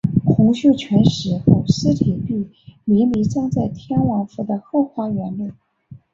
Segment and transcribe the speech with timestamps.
[0.25, 2.49] 洪秀全死后尸体被
[2.85, 5.51] 秘密葬在天王府的后花园内。